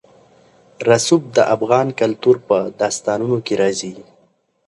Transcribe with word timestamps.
رسوب 0.87 1.23
د 1.35 1.37
افغان 1.55 1.87
کلتور 1.99 2.35
په 2.47 2.57
داستانونو 2.81 3.37
کې 3.45 3.53
راځي. 3.61 3.93